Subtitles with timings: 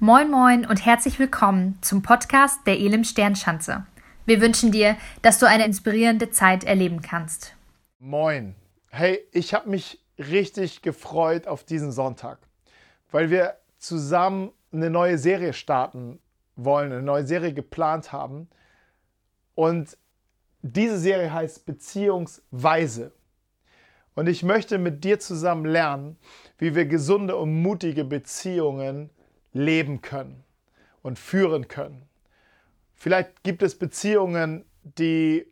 [0.00, 3.84] Moin Moin und herzlich willkommen zum Podcast der Elim Sternschanze.
[4.26, 7.56] Wir wünschen dir, dass du eine inspirierende Zeit erleben kannst.
[7.98, 8.54] Moin.
[8.90, 12.38] Hey, ich habe mich richtig gefreut auf diesen Sonntag,
[13.10, 16.20] weil wir zusammen eine neue Serie starten
[16.54, 18.48] wollen, eine neue Serie geplant haben.
[19.56, 19.98] Und
[20.62, 23.10] diese Serie heißt Beziehungsweise.
[24.14, 26.18] Und ich möchte mit dir zusammen lernen,
[26.56, 29.10] wie wir gesunde und mutige Beziehungen
[29.52, 30.44] leben können
[31.02, 32.08] und führen können.
[32.94, 35.46] Vielleicht gibt es Beziehungen, die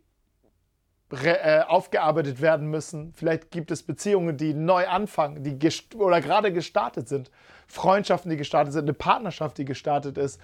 [1.12, 3.12] äh, aufgearbeitet werden müssen.
[3.14, 7.30] Vielleicht gibt es Beziehungen, die neu anfangen, die oder gerade gestartet sind.
[7.68, 10.40] Freundschaften, die gestartet sind, eine Partnerschaft, die gestartet ist.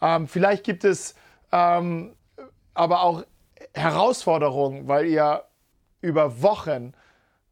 [0.00, 1.16] Ähm, vielleicht gibt es
[1.50, 2.14] ähm,
[2.74, 3.24] aber auch
[3.74, 5.44] Herausforderungen, weil ihr
[6.00, 6.92] über Wochen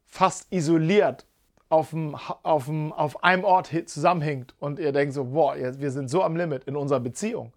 [0.07, 1.27] fast isoliert
[1.73, 6.37] auf, dem, auf, einem Ort zusammenhängt und ihr denkt so, boah, wir sind so am
[6.37, 7.55] Limit in unserer Beziehung.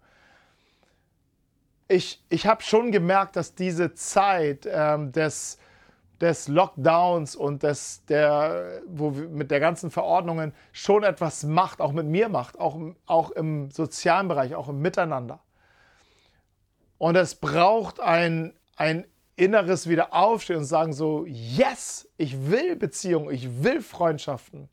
[1.86, 5.58] Ich, ich habe schon gemerkt, dass diese Zeit ähm, des,
[6.18, 12.06] des Lockdowns und des, der, wo mit der ganzen Verordnungen schon etwas macht, auch mit
[12.06, 15.40] mir macht, auch, auch im sozialen Bereich, auch im Miteinander.
[16.96, 19.04] Und es braucht ein, ein
[19.36, 24.68] Inneres wieder aufstehen und sagen so, yes, ich will Beziehungen, ich will Freundschaften.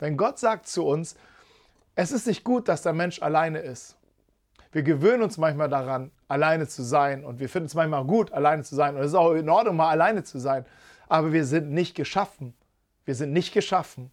[0.00, 1.14] Denn Gott sagt zu uns,
[1.94, 3.96] es ist nicht gut, dass der Mensch alleine ist.
[4.72, 8.62] Wir gewöhnen uns manchmal daran, alleine zu sein und wir finden es manchmal gut, alleine
[8.62, 10.64] zu sein und es ist auch in Ordnung, mal alleine zu sein.
[11.08, 12.54] Aber wir sind nicht geschaffen.
[13.04, 14.12] Wir sind nicht geschaffen,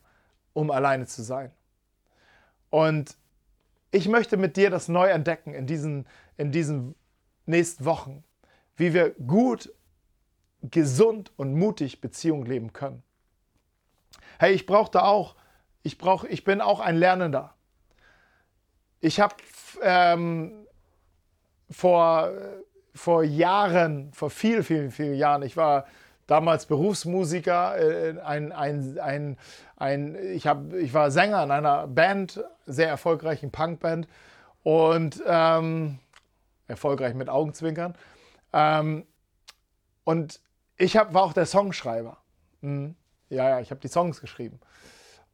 [0.54, 1.52] um alleine zu sein.
[2.70, 3.16] Und
[3.92, 6.96] ich möchte mit dir das neu entdecken in diesen, in diesen
[7.46, 8.24] nächsten Wochen,
[8.76, 9.72] wie wir gut
[10.72, 13.04] gesund und mutig Beziehung leben können.
[14.40, 15.36] Hey, ich brauche da auch,
[15.84, 17.54] ich, brauch, ich bin auch ein Lernender.
[19.00, 19.36] Ich habe
[19.82, 20.68] ähm,
[21.70, 22.32] vor,
[22.94, 25.86] vor Jahren, vor vielen, vielen, vielen Jahren, ich war
[26.28, 29.38] damals Berufsmusiker, äh, ein, ein, ein,
[29.78, 34.08] ein, ich, hab, ich war Sänger in einer Band, sehr erfolgreichen Punkband
[34.64, 36.00] und ähm,
[36.68, 37.96] erfolgreich mit Augenzwinkern.
[38.54, 39.06] Ähm,
[40.04, 40.40] und
[40.78, 42.18] ich hab, war auch der Songschreiber.
[42.62, 42.96] Mhm.
[43.30, 44.60] Ja, ja, ich habe die Songs geschrieben.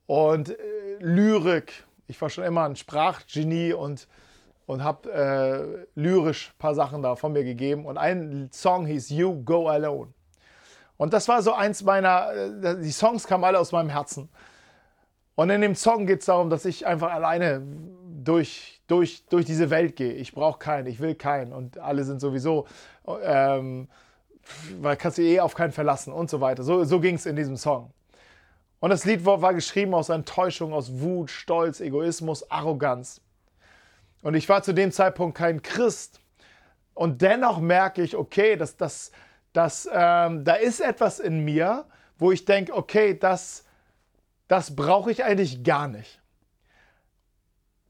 [0.07, 0.55] Und äh,
[0.99, 4.07] Lyrik, ich war schon immer ein Sprachgenie und,
[4.65, 7.85] und habe äh, lyrisch ein paar Sachen da von mir gegeben.
[7.85, 10.13] Und ein Song hieß You Go Alone.
[10.97, 14.29] Und das war so eins meiner, äh, die Songs kamen alle aus meinem Herzen.
[15.35, 17.61] Und in dem Song geht es darum, dass ich einfach alleine
[18.23, 20.13] durch, durch, durch diese Welt gehe.
[20.13, 21.53] Ich brauche keinen, ich will keinen.
[21.53, 22.67] Und alle sind sowieso
[23.23, 23.87] ähm,
[24.79, 26.63] weil kannst du eh auf keinen verlassen und so weiter.
[26.63, 27.91] So, so ging es in diesem Song.
[28.83, 33.21] Und das Lied war, geschrieben aus Enttäuschung, aus Wut, Stolz, Egoismus, Arroganz.
[34.21, 36.19] Und ich war zu dem Zeitpunkt kein Christ.
[36.93, 39.13] Und dennoch merke ich, okay, dass, dass,
[39.53, 41.85] dass, ähm, da ist etwas in mir,
[42.17, 43.63] wo ich denke, okay, das,
[44.49, 46.21] das brauche ich eigentlich gar nicht.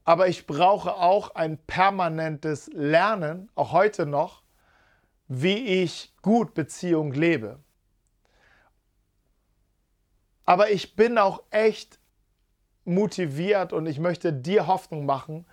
[0.04, 4.43] Aber ich brauche auch ein permanentes Lernen, auch heute noch,
[5.42, 7.58] wie ich gut Beziehung lebe.
[10.44, 11.98] Aber ich bin auch echt
[12.84, 15.46] motiviert und ich möchte dir Hoffnung machen,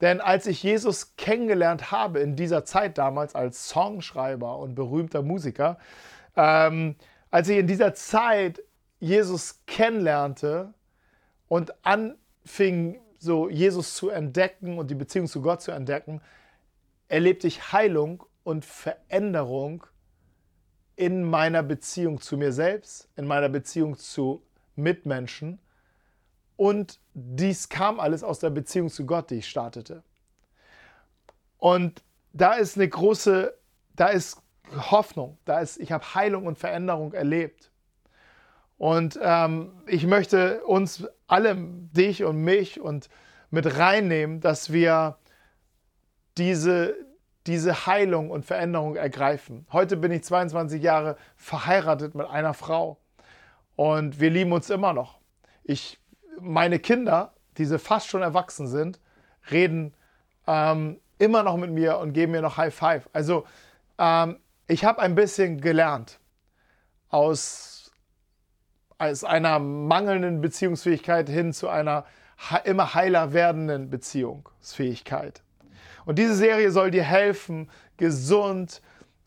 [0.00, 5.78] denn als ich Jesus kennengelernt habe in dieser Zeit damals als Songschreiber und berühmter Musiker,
[6.36, 6.94] ähm,
[7.30, 8.62] als ich in dieser Zeit
[9.00, 10.72] Jesus kennenlernte
[11.48, 16.20] und anfing, so Jesus zu entdecken und die Beziehung zu Gott zu entdecken,
[17.08, 19.86] erlebte ich Heilung und Veränderung
[20.96, 24.42] in meiner Beziehung zu mir selbst, in meiner Beziehung zu
[24.74, 25.58] Mitmenschen.
[26.56, 30.02] Und dies kam alles aus der Beziehung zu Gott, die ich startete.
[31.58, 33.54] Und da ist eine große,
[33.94, 34.40] da ist
[34.90, 37.70] Hoffnung, da ist, ich habe Heilung und Veränderung erlebt.
[38.78, 43.10] Und ähm, ich möchte uns alle, dich und mich und
[43.50, 45.18] mit reinnehmen, dass wir
[46.38, 46.96] diese,
[47.48, 49.66] diese Heilung und Veränderung ergreifen.
[49.72, 52.98] Heute bin ich 22 Jahre verheiratet mit einer Frau
[53.74, 55.18] und wir lieben uns immer noch.
[55.64, 55.98] Ich,
[56.38, 59.00] meine Kinder, die fast schon erwachsen sind,
[59.50, 59.94] reden
[60.46, 63.08] ähm, immer noch mit mir und geben mir noch High Five.
[63.14, 63.46] Also
[63.98, 66.20] ähm, ich habe ein bisschen gelernt
[67.08, 67.90] aus,
[68.98, 72.04] aus einer mangelnden Beziehungsfähigkeit hin zu einer
[72.64, 75.42] immer heiler werdenden Beziehungsfähigkeit.
[76.08, 77.68] Und diese Serie soll dir helfen,
[77.98, 78.80] gesund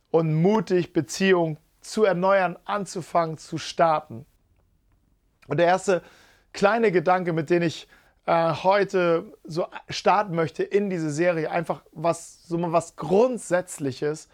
[0.09, 4.25] und mutig Beziehungen zu erneuern, anzufangen, zu starten.
[5.47, 6.01] Und der erste
[6.53, 7.87] kleine Gedanke, mit dem ich
[8.25, 14.27] äh, heute so starten möchte in diese Serie, einfach was, so mal was Grundsätzliches,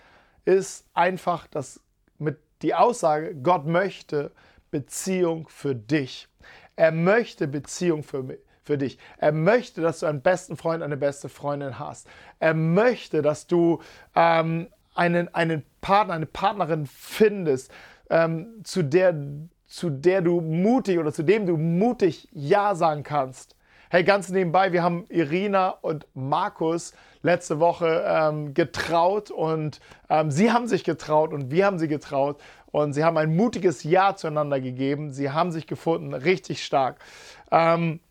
[0.45, 1.81] ist einfach das
[2.17, 4.31] mit die Aussage, Gott möchte
[4.71, 6.29] Beziehung für dich.
[6.77, 8.99] Er möchte Beziehung für mich für dich.
[9.17, 12.07] Er möchte, dass du einen besten Freund, eine beste Freundin hast.
[12.39, 13.81] Er möchte, dass du
[14.13, 17.71] ähm, einen, einen Partner, eine Partnerin findest,
[18.09, 19.15] ähm, zu, der,
[19.65, 23.55] zu der du mutig oder zu dem du mutig Ja sagen kannst.
[23.89, 29.79] Hey, ganz nebenbei, wir haben Irina und Markus letzte Woche ähm, getraut und
[30.09, 32.41] ähm, sie haben sich getraut und wir haben sie getraut
[32.71, 35.13] und sie haben ein mutiges Ja zueinander gegeben.
[35.13, 36.99] Sie haben sich gefunden, richtig stark.
[37.49, 38.01] Ähm,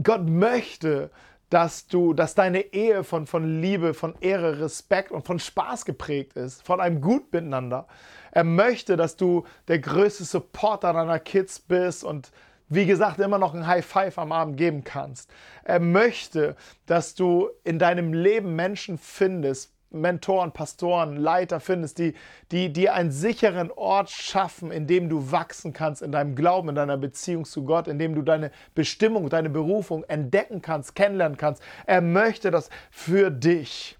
[0.00, 1.10] Gott möchte,
[1.50, 6.34] dass du, dass deine Ehe von, von Liebe, von Ehre, Respekt und von Spaß geprägt
[6.34, 7.86] ist, von einem Gut miteinander.
[8.30, 12.32] Er möchte, dass du der größte Supporter deiner Kids bist und
[12.70, 15.30] wie gesagt, immer noch ein High Five am Abend geben kannst.
[15.62, 16.56] Er möchte,
[16.86, 22.14] dass du in deinem Leben Menschen findest, Mentoren, Pastoren, Leiter findest, die,
[22.50, 26.74] die dir einen sicheren Ort schaffen, in dem du wachsen kannst in deinem Glauben, in
[26.74, 31.62] deiner Beziehung zu Gott, in dem du deine Bestimmung, deine Berufung entdecken kannst, kennenlernen kannst.
[31.86, 33.98] Er möchte das für dich.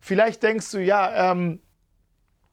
[0.00, 1.60] Vielleicht denkst du, ja, ähm,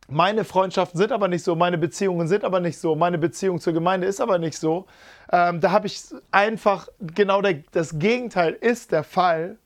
[0.09, 3.73] meine Freundschaften sind aber nicht so, meine Beziehungen sind aber nicht so, meine Beziehung zur
[3.73, 4.85] Gemeinde ist aber nicht so.
[5.31, 6.01] Ähm, da habe ich
[6.31, 9.57] einfach genau der, das Gegenteil ist der Fall.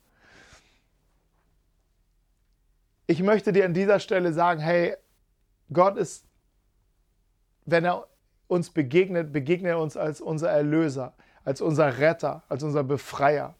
[3.06, 4.96] Ich möchte dir an dieser Stelle sagen, hey,
[5.72, 6.24] Gott ist,
[7.64, 8.06] wenn er
[8.46, 11.14] uns begegnet, begegnet er uns als unser Erlöser,
[11.44, 13.54] als unser Retter, als unser Befreier.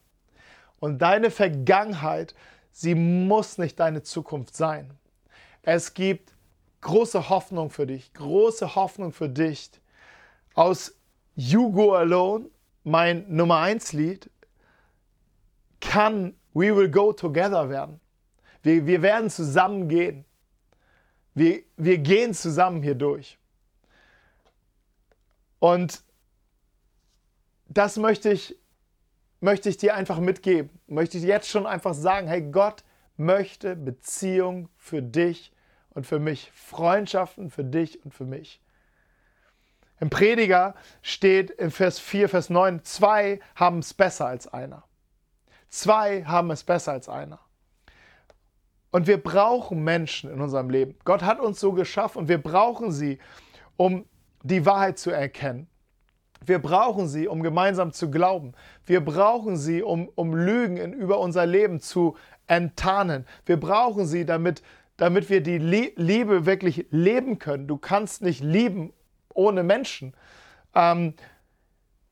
[0.78, 2.34] Und deine Vergangenheit,
[2.72, 4.90] sie muss nicht deine Zukunft sein.
[5.62, 6.34] Es gibt
[6.80, 9.70] große Hoffnung für dich, große Hoffnung für dich.
[10.54, 10.94] Aus
[11.34, 12.50] You Go Alone,
[12.84, 14.28] mein Nummer 1 Lied,
[15.80, 18.01] kann We Will Go Together werden.
[18.62, 20.24] Wir, wir werden zusammen gehen.
[21.34, 23.38] Wir, wir gehen zusammen hier durch.
[25.58, 26.02] Und
[27.68, 28.58] das möchte ich,
[29.40, 30.70] möchte ich dir einfach mitgeben.
[30.86, 32.84] Möchte ich jetzt schon einfach sagen, hey, Gott
[33.16, 35.52] möchte Beziehung für dich
[35.90, 38.60] und für mich, Freundschaften für dich und für mich.
[40.00, 44.82] Im Prediger steht in Vers 4, Vers 9, zwei haben es besser als einer.
[45.68, 47.38] Zwei haben es besser als einer.
[48.92, 50.94] Und wir brauchen Menschen in unserem Leben.
[51.04, 53.18] Gott hat uns so geschaffen und wir brauchen sie,
[53.76, 54.04] um
[54.44, 55.66] die Wahrheit zu erkennen.
[56.44, 58.52] Wir brauchen sie, um gemeinsam zu glauben.
[58.86, 62.16] Wir brauchen sie, um, um Lügen in, über unser Leben zu
[62.46, 63.26] enttarnen.
[63.46, 64.62] Wir brauchen sie, damit
[65.02, 67.66] damit wir die Liebe wirklich leben können.
[67.66, 68.92] Du kannst nicht lieben
[69.34, 70.14] ohne Menschen.
[70.74, 71.14] Ähm,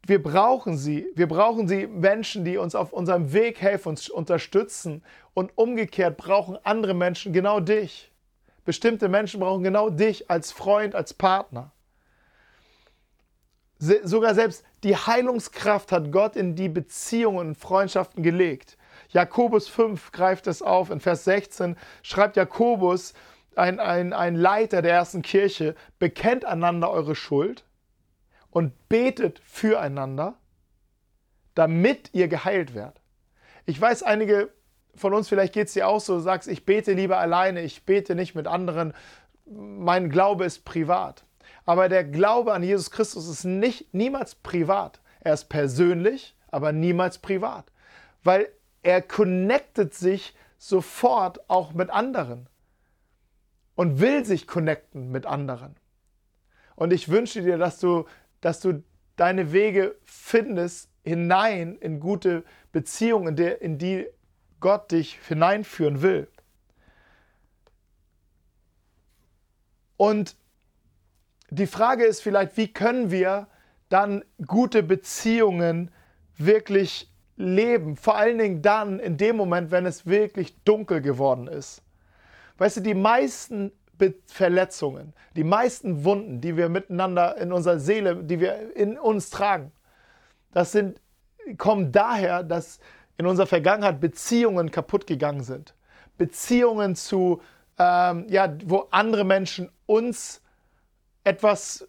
[0.07, 1.07] wir brauchen sie.
[1.15, 5.03] Wir brauchen sie Menschen, die uns auf unserem Weg helfen, uns unterstützen.
[5.35, 8.11] Und umgekehrt brauchen andere Menschen genau dich.
[8.65, 11.73] Bestimmte Menschen brauchen genau dich als Freund, als Partner.
[13.79, 18.77] Sogar selbst die Heilungskraft hat Gott in die Beziehungen und Freundschaften gelegt.
[19.09, 20.91] Jakobus 5 greift es auf.
[20.91, 23.15] In Vers 16 schreibt Jakobus,
[23.57, 27.65] ein, ein, ein Leiter der ersten Kirche, bekennt einander eure Schuld
[28.51, 30.35] und betet füreinander,
[31.55, 33.01] damit ihr geheilt werdet.
[33.67, 34.51] Ich weiß, einige
[34.95, 37.85] von uns, vielleicht geht es dir auch so, du sagst, ich bete lieber alleine, ich
[37.85, 38.93] bete nicht mit anderen,
[39.47, 41.25] mein Glaube ist privat.
[41.65, 45.01] Aber der Glaube an Jesus Christus ist nicht, niemals privat.
[45.21, 47.71] Er ist persönlich, aber niemals privat.
[48.25, 48.49] Weil
[48.83, 52.49] er connectet sich sofort auch mit anderen
[53.75, 55.77] und will sich connecten mit anderen.
[56.77, 58.07] Und ich wünsche dir, dass du,
[58.41, 58.83] dass du
[59.17, 64.07] deine Wege findest hinein in gute Beziehungen, in, die
[64.61, 66.29] Gott dich hineinführen will.
[69.97, 70.37] Und
[71.51, 73.49] die Frage ist vielleicht, wie können wir
[73.89, 75.91] dann gute Beziehungen
[76.37, 77.97] wirklich leben.
[77.97, 81.83] Vor allen Dingen dann, in dem Moment, wenn es wirklich dunkel geworden ist.
[82.59, 83.73] Weißt du, die meisten
[84.27, 89.73] Verletzungen, die meisten Wunden, die wir miteinander in unserer Seele, die wir in uns tragen,
[90.53, 91.01] das sind,
[91.59, 92.81] kommen daher, dass
[93.17, 95.75] in unserer Vergangenheit Beziehungen kaputt gegangen sind.
[96.17, 97.41] Beziehungen zu,
[97.79, 100.43] ähm, ja, wo andere Menschen uns
[101.25, 101.89] etwas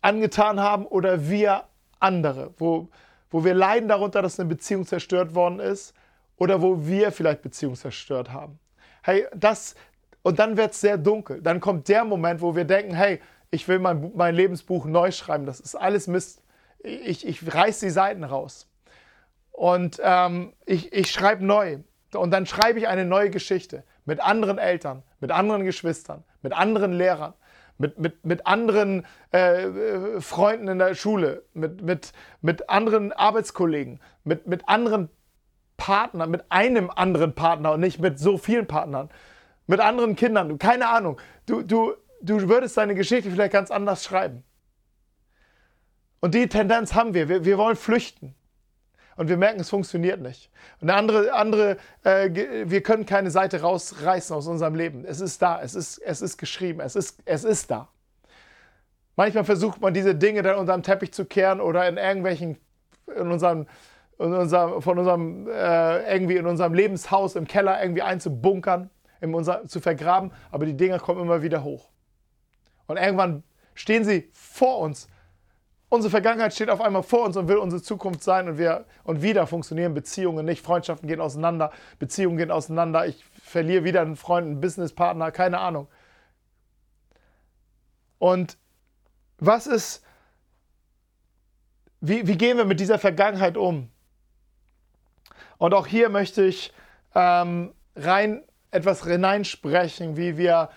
[0.00, 1.64] angetan haben oder wir
[2.00, 2.88] andere, wo
[3.30, 5.94] wo wir leiden darunter, dass eine Beziehung zerstört worden ist
[6.36, 8.58] oder wo wir vielleicht Beziehung zerstört haben.
[9.02, 9.74] Hey, das,
[10.28, 11.40] und dann wird es sehr dunkel.
[11.40, 13.18] Dann kommt der Moment, wo wir denken, hey,
[13.50, 16.42] ich will mein, mein Lebensbuch neu schreiben, das ist alles Mist.
[16.80, 18.68] ich, ich reiß die Seiten raus.
[19.52, 21.78] Und ähm, ich, ich schreibe neu.
[22.12, 26.92] Und dann schreibe ich eine neue Geschichte mit anderen Eltern, mit anderen Geschwistern, mit anderen
[26.92, 27.32] Lehrern,
[27.78, 33.98] mit, mit, mit anderen äh, äh, Freunden in der Schule, mit, mit, mit anderen Arbeitskollegen,
[34.24, 35.08] mit, mit anderen
[35.78, 39.08] Partnern, mit einem anderen Partner und nicht mit so vielen Partnern,
[39.68, 41.20] mit anderen Kindern, keine Ahnung.
[41.46, 44.42] Du, du, du würdest deine Geschichte vielleicht ganz anders schreiben.
[46.20, 47.28] Und die Tendenz haben wir.
[47.28, 48.34] Wir, wir wollen flüchten
[49.16, 50.50] und wir merken, es funktioniert nicht.
[50.80, 52.30] Und eine andere, andere äh,
[52.68, 55.04] wir können keine Seite rausreißen aus unserem Leben.
[55.04, 57.88] Es ist da, es ist, es ist geschrieben, es ist, es ist da.
[59.16, 62.56] Manchmal versucht man diese Dinge dann unter den Teppich zu kehren oder in irgendwelchen,
[63.14, 63.66] in unserem,
[64.18, 69.66] in unserem, von unserem, äh, irgendwie in unserem Lebenshaus im Keller irgendwie einzubunkern, in unser,
[69.66, 71.88] zu vergraben, aber die Dinge kommen immer wieder hoch.
[72.86, 73.42] Und irgendwann
[73.74, 75.08] stehen sie vor uns
[75.90, 79.22] Unsere Vergangenheit steht auf einmal vor uns und will unsere Zukunft sein und, wir, und
[79.22, 80.62] wieder funktionieren Beziehungen nicht.
[80.62, 83.06] Freundschaften gehen auseinander, Beziehungen gehen auseinander.
[83.06, 85.88] Ich verliere wieder einen Freund, einen Businesspartner, keine Ahnung.
[88.18, 88.58] Und
[89.38, 90.04] was ist,
[92.00, 93.88] wie, wie gehen wir mit dieser Vergangenheit um?
[95.56, 96.74] Und auch hier möchte ich
[97.14, 100.70] ähm, rein etwas hineinsprechen, wie wir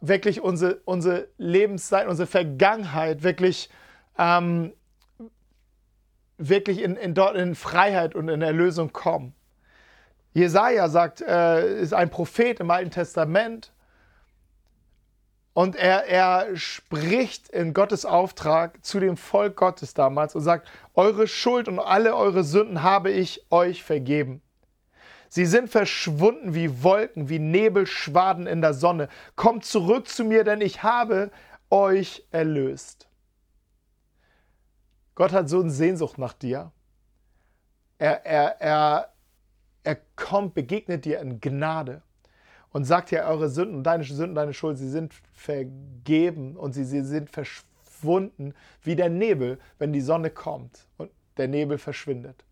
[0.00, 3.68] wirklich unsere, unsere Lebenszeit, unsere Vergangenheit wirklich
[4.18, 4.72] ähm,
[6.38, 9.34] wirklich in, in, dort in Freiheit und in Erlösung kommen.
[10.32, 13.72] Jesaja sagt, äh, ist ein Prophet im Alten Testament
[15.52, 21.28] und er, er spricht in Gottes Auftrag zu dem Volk Gottes damals und sagt: Eure
[21.28, 24.42] Schuld und alle eure Sünden habe ich euch vergeben.
[25.34, 29.08] Sie sind verschwunden wie Wolken, wie Nebelschwaden in der Sonne.
[29.34, 31.32] Kommt zurück zu mir, denn ich habe
[31.70, 33.08] euch erlöst.
[35.16, 36.70] Gott hat so eine Sehnsucht nach dir.
[37.98, 39.12] Er, er, er,
[39.82, 42.02] er kommt, begegnet dir in Gnade
[42.70, 47.02] und sagt dir, eure Sünden, deine Sünden, deine Schuld, sie sind vergeben und sie, sie
[47.02, 52.44] sind verschwunden wie der Nebel, wenn die Sonne kommt und der Nebel verschwindet.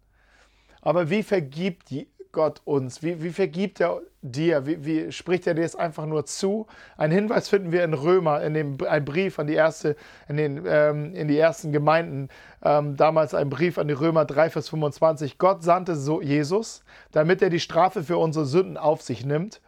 [0.81, 1.93] Aber wie vergibt
[2.33, 3.03] Gott uns?
[3.03, 4.67] Wie, wie vergibt er dir?
[4.67, 6.67] Wie, wie, spricht er dir es einfach nur zu?
[6.97, 9.97] Ein Hinweis finden wir in Römer, in dem ein Brief an die erste,
[10.29, 12.29] in, den, ähm, in die ersten Gemeinden,
[12.65, 15.39] ähm, damals ein Brief an die Römer 3, Vers 25.
[15.39, 19.61] Gott sandte so Jesus, damit er die Strafe für unsere Sünden auf sich nimmt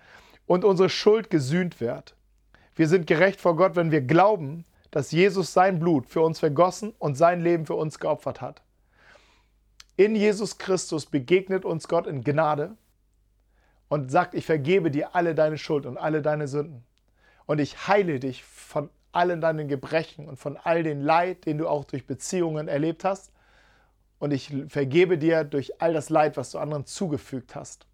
[0.46, 2.16] und unsere Schuld gesühnt wird.
[2.74, 6.94] Wir sind gerecht vor Gott, wenn wir glauben, dass Jesus sein Blut für uns vergossen
[6.98, 8.62] und sein Leben für uns geopfert hat.
[9.96, 12.76] In Jesus Christus begegnet uns Gott in Gnade
[13.88, 16.84] und sagt, ich vergebe dir alle deine Schuld und alle deine Sünden.
[17.46, 21.68] Und ich heile dich von allen deinen Gebrechen und von all den Leid, den du
[21.68, 23.30] auch durch Beziehungen erlebt hast.
[24.18, 27.86] Und ich vergebe dir durch all das Leid, was du anderen zugefügt hast.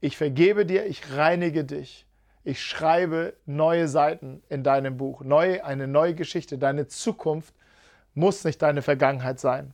[0.00, 2.06] Ich vergebe dir, ich reinige dich.
[2.44, 6.58] Ich schreibe neue Seiten in deinem Buch, neue, eine neue Geschichte.
[6.58, 7.54] Deine Zukunft
[8.14, 9.72] muss nicht deine Vergangenheit sein.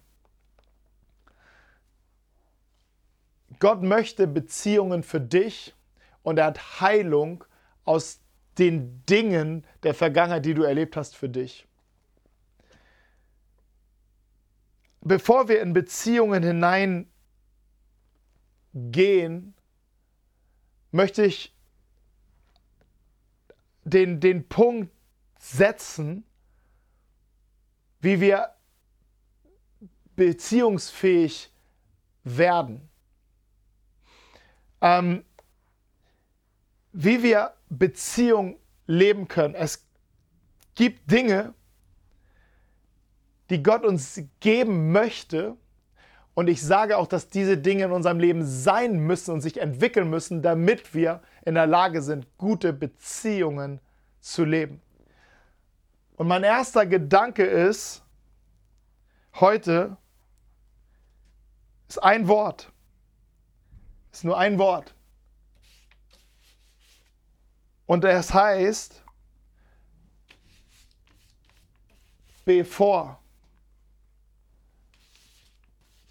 [3.59, 5.75] Gott möchte Beziehungen für dich
[6.23, 7.44] und er hat Heilung
[7.85, 8.21] aus
[8.59, 11.66] den Dingen der Vergangenheit, die du erlebt hast, für dich.
[15.00, 16.42] Bevor wir in Beziehungen
[18.73, 19.54] hineingehen,
[20.92, 21.56] möchte ich
[23.85, 24.92] den, den Punkt
[25.38, 26.25] setzen,
[28.00, 28.54] wie wir
[30.14, 31.50] beziehungsfähig
[32.23, 32.88] werden
[34.82, 35.24] ähm,
[36.92, 39.54] wie wir Beziehung leben können.
[39.54, 39.86] Es
[40.74, 41.54] gibt Dinge,
[43.48, 45.56] die Gott uns geben möchte.
[46.34, 50.10] Und ich sage auch, dass diese Dinge in unserem Leben sein müssen und sich entwickeln
[50.10, 53.80] müssen, damit wir in der Lage sind, gute Beziehungen
[54.20, 54.80] zu leben.
[56.16, 58.02] Und mein erster Gedanke ist,
[59.34, 59.96] heute
[61.88, 62.71] ist ein Wort
[64.12, 64.95] ist nur ein Wort.
[67.87, 69.02] Und es heißt,
[72.45, 73.19] bevor.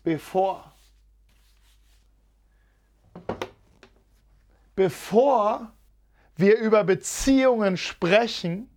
[0.03, 0.73] Bevor.
[4.75, 5.71] Bevor
[6.35, 8.67] wir über Beziehungen sprechen,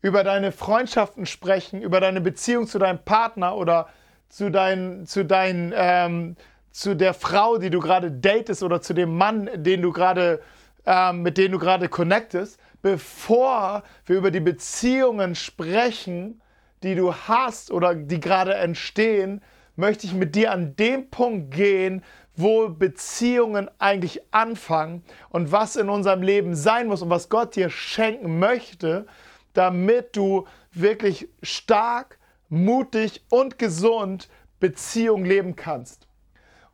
[0.00, 3.88] über deine Freundschaften sprechen, über deine Beziehung zu deinem Partner oder
[4.28, 6.36] zu deinen, zu deinen ähm,
[6.74, 10.42] zu der Frau, die du gerade datest oder zu dem Mann, den du gerade,
[10.84, 16.42] äh, mit dem du gerade connectest, bevor wir über die Beziehungen sprechen,
[16.82, 19.40] die du hast oder die gerade entstehen,
[19.76, 22.02] möchte ich mit dir an dem Punkt gehen,
[22.34, 27.70] wo Beziehungen eigentlich anfangen und was in unserem Leben sein muss und was Gott dir
[27.70, 29.06] schenken möchte,
[29.52, 34.28] damit du wirklich stark, mutig und gesund
[34.58, 36.08] Beziehung leben kannst.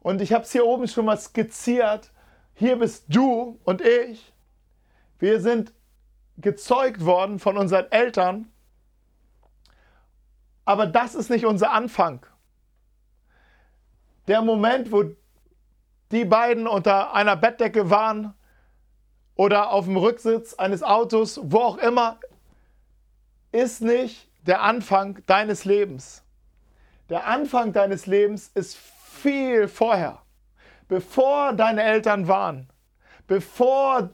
[0.01, 2.11] Und ich habe es hier oben schon mal skizziert.
[2.55, 4.33] Hier bist du und ich.
[5.19, 5.73] Wir sind
[6.39, 8.51] gezeugt worden von unseren Eltern.
[10.65, 12.25] Aber das ist nicht unser Anfang.
[14.27, 15.05] Der Moment, wo
[16.11, 18.35] die beiden unter einer Bettdecke waren
[19.35, 22.19] oder auf dem Rücksitz eines Autos, wo auch immer,
[23.53, 26.23] ist nicht der Anfang deines Lebens.
[27.09, 28.79] Der Anfang deines Lebens ist
[29.21, 30.23] viel vorher,
[30.89, 32.69] bevor deine Eltern waren,
[33.27, 34.11] bevor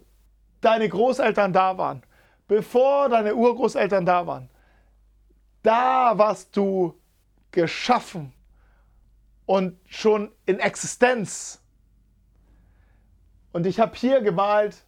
[0.61, 2.03] deine Großeltern da waren,
[2.49, 4.51] bevor deine Urgroßeltern da waren.
[5.63, 6.99] Da warst du
[7.51, 8.33] geschaffen
[9.47, 11.63] und schon in Existenz.
[13.53, 14.85] Und ich habe hier gemalt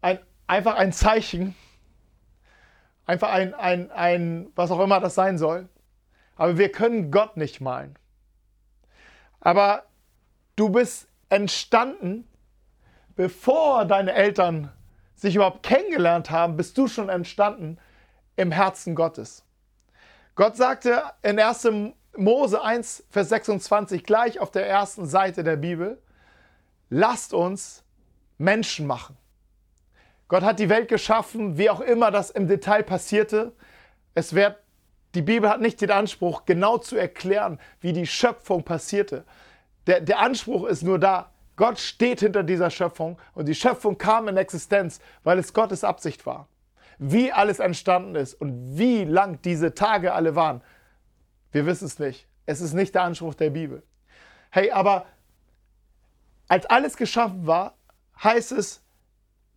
[0.00, 1.54] ein, einfach ein Zeichen,
[3.06, 5.68] einfach ein, ein, ein, was auch immer das sein soll.
[6.36, 7.98] Aber wir können Gott nicht malen.
[9.40, 9.84] Aber
[10.56, 12.28] du bist entstanden,
[13.16, 14.70] bevor deine Eltern
[15.14, 17.78] sich überhaupt kennengelernt haben, bist du schon entstanden
[18.36, 19.44] im Herzen Gottes.
[20.34, 21.68] Gott sagte in 1.
[22.16, 26.02] Mose 1, Vers 26, gleich auf der ersten Seite der Bibel,
[26.88, 27.84] lasst uns
[28.38, 29.16] Menschen machen.
[30.28, 33.52] Gott hat die Welt geschaffen, wie auch immer das im Detail passierte.
[34.14, 34.56] Es wird
[35.14, 39.24] die Bibel hat nicht den Anspruch, genau zu erklären, wie die Schöpfung passierte.
[39.86, 44.28] Der, der Anspruch ist nur da, Gott steht hinter dieser Schöpfung und die Schöpfung kam
[44.28, 46.48] in Existenz, weil es Gottes Absicht war.
[46.98, 50.62] Wie alles entstanden ist und wie lang diese Tage alle waren,
[51.52, 52.26] wir wissen es nicht.
[52.46, 53.82] Es ist nicht der Anspruch der Bibel.
[54.50, 55.06] Hey, aber
[56.48, 57.74] als alles geschaffen war,
[58.22, 58.82] heißt es,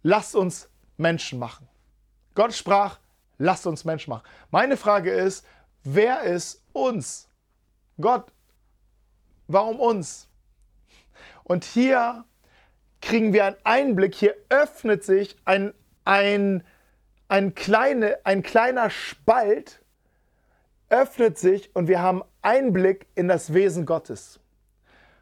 [0.02, 1.68] lasst uns Menschen machen.
[2.36, 3.00] Gott sprach,
[3.44, 4.24] Lasst uns Mensch machen.
[4.52, 5.46] Meine Frage ist,
[5.84, 7.28] wer ist uns?
[8.00, 8.32] Gott,
[9.50, 10.30] warum uns?
[11.44, 12.24] Und hier
[13.02, 15.74] kriegen wir einen Einblick, hier öffnet sich ein,
[16.06, 16.64] ein,
[17.28, 19.82] ein, kleine, ein kleiner Spalt,
[20.88, 24.40] öffnet sich und wir haben Einblick in das Wesen Gottes.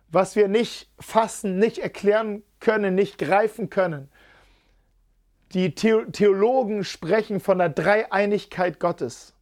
[0.09, 4.10] Was wir nicht fassen, nicht erklären können, nicht greifen können.
[5.53, 9.33] Die Theologen sprechen von der Dreieinigkeit Gottes.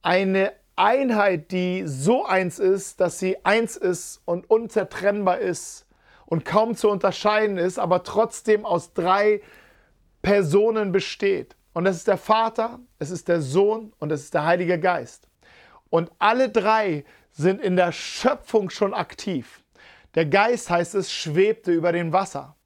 [0.00, 5.86] Eine Einheit, die so eins ist, dass sie eins ist und unzertrennbar ist
[6.24, 9.42] und kaum zu unterscheiden ist, aber trotzdem aus drei
[10.22, 11.56] Personen besteht.
[11.74, 15.28] Und das ist der Vater, es ist der Sohn und es ist der Heilige Geist.
[15.90, 19.60] Und alle drei sind in der Schöpfung schon aktiv.
[20.14, 22.56] Der Geist heißt es, schwebte über dem Wasser.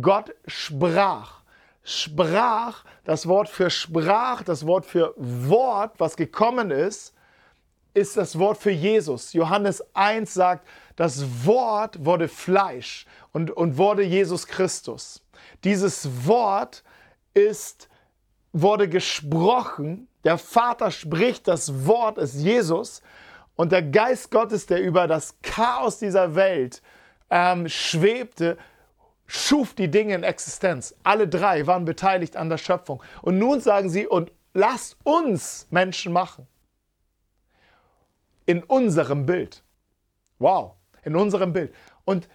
[0.00, 1.43] Gott sprach
[1.84, 7.14] sprach, das Wort für sprach, das Wort für Wort, was gekommen ist,
[7.92, 9.34] ist das Wort für Jesus.
[9.34, 10.66] Johannes 1 sagt,
[10.96, 15.22] das Wort wurde Fleisch und, und wurde Jesus Christus.
[15.62, 16.82] Dieses Wort
[17.34, 17.88] ist,
[18.52, 20.08] wurde gesprochen.
[20.24, 23.02] Der Vater spricht, das Wort ist Jesus.
[23.56, 26.82] Und der Geist Gottes, der über das Chaos dieser Welt
[27.30, 28.56] ähm, schwebte,
[29.26, 30.94] schuf die Dinge in Existenz.
[31.02, 33.02] Alle drei waren beteiligt an der Schöpfung.
[33.22, 36.46] Und nun sagen sie, und lasst uns Menschen machen.
[38.46, 39.62] In unserem Bild.
[40.38, 41.74] Wow, in unserem Bild.
[42.04, 42.28] Und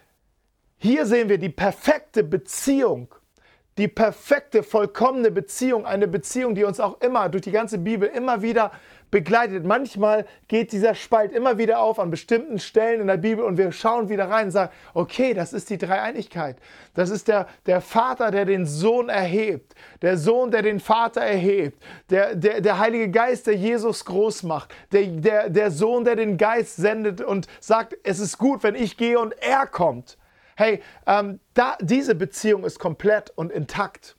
[0.77, 3.13] hier sehen wir die perfekte Beziehung,
[3.77, 8.41] die perfekte, vollkommene Beziehung, eine Beziehung, die uns auch immer durch die ganze Bibel immer
[8.41, 8.71] wieder
[9.11, 9.65] begleitet.
[9.65, 13.71] Manchmal geht dieser Spalt immer wieder auf an bestimmten Stellen in der Bibel und wir
[13.71, 16.57] schauen wieder rein und sagen, okay, das ist die Dreieinigkeit.
[16.93, 21.81] Das ist der, der Vater, der den Sohn erhebt, der Sohn, der den Vater erhebt,
[22.09, 26.37] der, der, der Heilige Geist, der Jesus groß macht, der, der, der Sohn, der den
[26.37, 30.17] Geist sendet und sagt, es ist gut, wenn ich gehe und er kommt.
[30.55, 34.17] Hey, ähm, da, diese Beziehung ist komplett und intakt.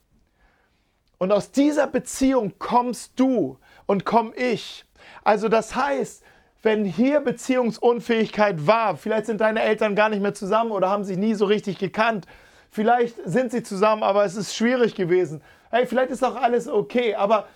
[1.18, 3.58] Und aus dieser Beziehung kommst du
[3.90, 4.84] und komm ich.
[5.24, 6.22] Also das heißt,
[6.62, 11.16] wenn hier Beziehungsunfähigkeit war, vielleicht sind deine Eltern gar nicht mehr zusammen oder haben sich
[11.16, 12.24] nie so richtig gekannt,
[12.70, 15.42] vielleicht sind sie zusammen, aber es ist schwierig gewesen.
[15.72, 17.48] Hey, vielleicht ist auch alles okay, aber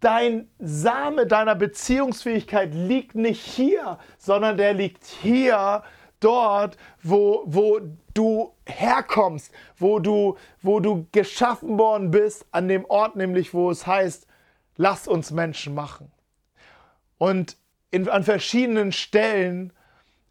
[0.00, 5.82] dein Same deiner Beziehungsfähigkeit liegt nicht hier, sondern der liegt hier,
[6.20, 7.78] dort, wo, wo
[8.14, 13.86] du herkommst, wo du, wo du geschaffen worden bist, an dem Ort nämlich, wo es
[13.86, 14.26] heißt,
[14.80, 16.10] lass uns Menschen machen.
[17.18, 17.58] Und
[17.90, 19.74] in, an verschiedenen Stellen,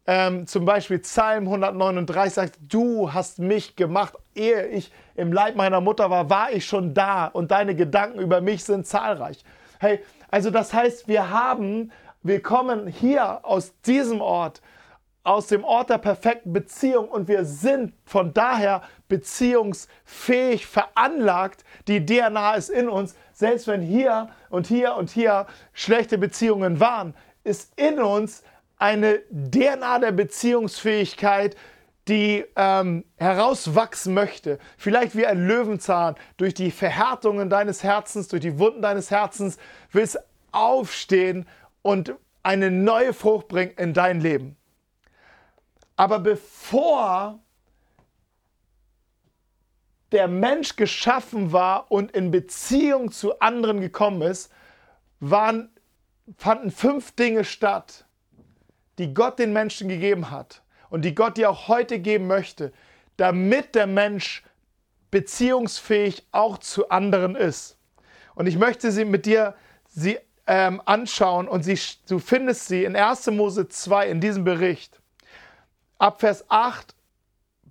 [0.06, 5.80] ähm, zum Beispiel Psalm 139 sagt, du hast mich gemacht, ehe ich im Leib meiner
[5.80, 9.44] Mutter war, war ich schon da und deine Gedanken über mich sind zahlreich.
[9.78, 10.00] Hey,
[10.32, 11.92] also das heißt, wir haben,
[12.24, 14.62] wir kommen hier aus diesem Ort,
[15.22, 21.64] aus dem Ort der perfekten Beziehung und wir sind von daher beziehungsfähig veranlagt.
[21.86, 23.14] Die DNA ist in uns.
[23.40, 28.42] Selbst wenn hier und hier und hier schlechte Beziehungen waren, ist in uns
[28.76, 31.56] eine DNA der Beziehungsfähigkeit,
[32.06, 34.58] die ähm, herauswachsen möchte.
[34.76, 39.56] Vielleicht wie ein Löwenzahn durch die Verhärtungen deines Herzens, durch die Wunden deines Herzens,
[39.90, 40.18] willst
[40.52, 41.48] aufstehen
[41.80, 44.56] und eine neue Frucht bringen in dein Leben.
[45.96, 47.40] Aber bevor
[50.12, 54.52] der Mensch geschaffen war und in Beziehung zu anderen gekommen ist,
[55.20, 55.70] waren,
[56.36, 58.04] fanden fünf Dinge statt,
[58.98, 62.72] die Gott den Menschen gegeben hat und die Gott dir auch heute geben möchte,
[63.16, 64.42] damit der Mensch
[65.10, 67.76] beziehungsfähig auch zu anderen ist.
[68.34, 69.54] Und ich möchte sie mit dir
[69.88, 73.26] sie ähm, anschauen und sie, du findest sie in 1.
[73.28, 75.00] Mose 2 in diesem Bericht
[75.98, 76.94] ab Vers 8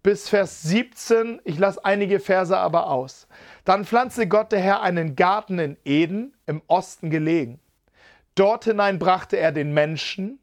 [0.03, 3.27] bis Vers 17, ich lasse einige Verse aber aus.
[3.65, 7.59] Dann pflanzte Gott der Herr einen Garten in Eden, im Osten gelegen.
[8.35, 10.39] Dort hinein brachte er den Menschen,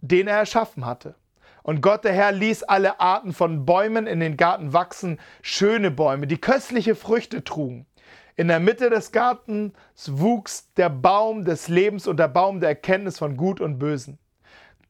[0.00, 1.14] den er erschaffen hatte.
[1.62, 6.26] Und Gott der Herr ließ alle Arten von Bäumen in den Garten wachsen, schöne Bäume,
[6.26, 7.86] die köstliche Früchte trugen.
[8.34, 9.72] In der Mitte des Gartens
[10.06, 14.18] wuchs der Baum des Lebens und der Baum der Erkenntnis von Gut und Bösen.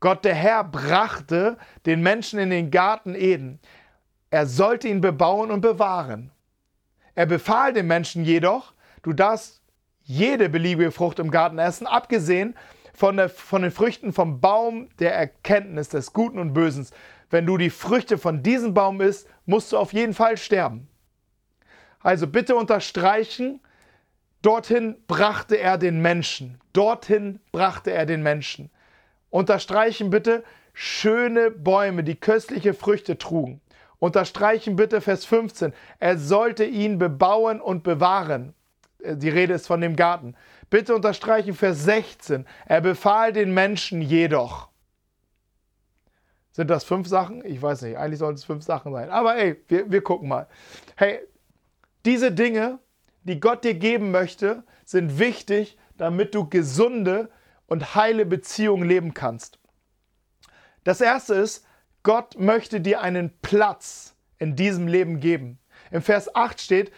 [0.00, 3.60] Gott der Herr brachte den Menschen in den Garten Eden.
[4.32, 6.30] Er sollte ihn bebauen und bewahren.
[7.14, 9.60] Er befahl den Menschen jedoch, du darfst
[10.04, 12.56] jede beliebige Frucht im Garten essen, abgesehen
[12.94, 16.88] von, der, von den Früchten vom Baum der Erkenntnis des Guten und Bösen.
[17.28, 20.88] Wenn du die Früchte von diesem Baum isst, musst du auf jeden Fall sterben.
[22.00, 23.60] Also bitte unterstreichen,
[24.40, 26.58] dorthin brachte er den Menschen.
[26.72, 28.70] Dorthin brachte er den Menschen.
[29.28, 30.42] Unterstreichen bitte
[30.72, 33.60] schöne Bäume, die köstliche Früchte trugen.
[34.02, 35.72] Unterstreichen bitte Vers 15.
[36.00, 38.52] Er sollte ihn bebauen und bewahren.
[38.98, 40.34] Äh, die Rede ist von dem Garten.
[40.70, 42.44] Bitte unterstreichen Vers 16.
[42.66, 44.70] Er befahl den Menschen jedoch.
[46.50, 47.44] Sind das fünf Sachen?
[47.46, 47.96] Ich weiß nicht.
[47.96, 49.08] Eigentlich sollten es fünf Sachen sein.
[49.08, 50.48] Aber ey, wir, wir gucken mal.
[50.96, 51.20] Hey,
[52.04, 52.80] diese Dinge,
[53.22, 57.30] die Gott dir geben möchte, sind wichtig, damit du gesunde
[57.68, 59.60] und heile Beziehungen leben kannst.
[60.82, 61.64] Das erste ist,
[62.02, 65.58] Gott möchte dir einen Platz in diesem Leben geben.
[65.90, 66.92] Im Vers 8 steht,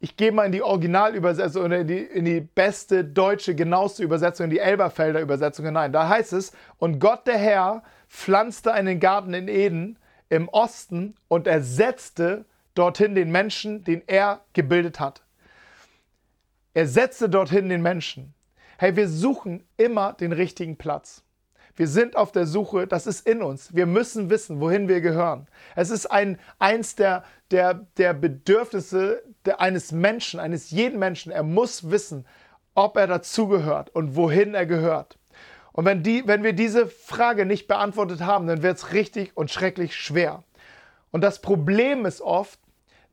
[0.00, 4.44] ich gehe mal in die Originalübersetzung oder in die, in die beste deutsche, genaueste Übersetzung,
[4.44, 5.92] in die Elberfelder Übersetzung hinein.
[5.92, 11.46] Da heißt es, und Gott der Herr pflanzte einen Garten in Eden im Osten und
[11.46, 15.22] er setzte dorthin den Menschen, den er gebildet hat.
[16.74, 18.34] Er setzte dorthin den Menschen.
[18.76, 21.22] Hey, wir suchen immer den richtigen Platz.
[21.76, 23.74] Wir sind auf der Suche, das ist in uns.
[23.74, 25.48] Wir müssen wissen, wohin wir gehören.
[25.74, 29.22] Es ist ein, eins der, der, der Bedürfnisse
[29.58, 31.32] eines Menschen, eines jeden Menschen.
[31.32, 32.26] Er muss wissen,
[32.74, 35.18] ob er dazugehört und wohin er gehört.
[35.72, 39.50] Und wenn, die, wenn wir diese Frage nicht beantwortet haben, dann wird es richtig und
[39.50, 40.44] schrecklich schwer.
[41.10, 42.60] Und das Problem ist oft,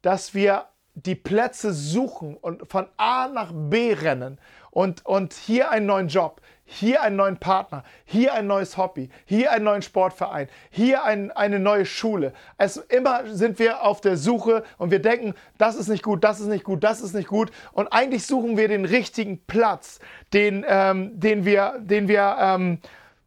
[0.03, 5.85] dass wir die Plätze suchen und von A nach B rennen und, und hier einen
[5.85, 6.41] neuen Job,
[6.71, 11.59] hier einen neuen Partner, hier ein neues Hobby, hier einen neuen Sportverein, hier ein, eine
[11.59, 12.33] neue Schule.
[12.57, 16.39] Es, immer sind wir auf der Suche und wir denken, das ist nicht gut, das
[16.39, 17.51] ist nicht gut, das ist nicht gut.
[17.73, 19.99] Und eigentlich suchen wir den richtigen Platz,
[20.31, 22.79] den, ähm, den wir, den wir ähm,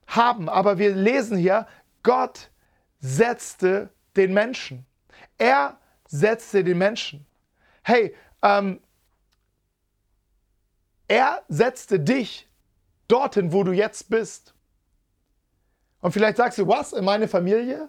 [0.06, 0.48] haben.
[0.48, 1.66] Aber wir lesen hier,
[2.02, 2.50] Gott
[3.00, 4.86] setzte den Menschen.
[5.36, 5.76] Er
[6.08, 7.26] setzte den Menschen.
[7.82, 8.80] Hey, ähm,
[11.08, 12.48] er setzte dich
[13.08, 14.54] dorthin, wo du jetzt bist.
[16.00, 17.88] Und vielleicht sagst du, was, in meine Familie?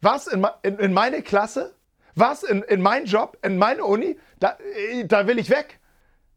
[0.00, 1.74] Was, in, in, in meine Klasse?
[2.14, 4.18] Was, in, in meinen Job, in meine Uni?
[4.38, 4.58] Da,
[5.04, 5.80] da will ich weg.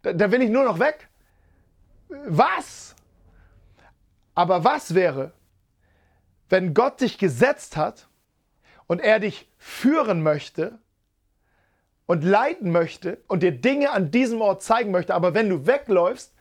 [0.01, 1.09] Da, da will ich nur noch weg.
[2.07, 2.95] Was?
[4.35, 5.33] Aber was wäre,
[6.49, 8.07] wenn Gott dich gesetzt hat
[8.87, 10.79] und er dich führen möchte
[12.05, 16.32] und leiten möchte und dir Dinge an diesem Ort zeigen möchte, aber wenn du wegläufst,